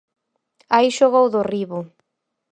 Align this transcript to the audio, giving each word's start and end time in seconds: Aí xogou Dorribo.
Aí 0.75 0.87
xogou 0.97 1.25
Dorribo. 1.33 1.79